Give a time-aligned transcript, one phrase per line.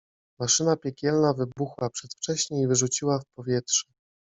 [0.39, 3.87] Maszyna piekielna wybuchła przedwcześnie i wyrzuciła w powietrze…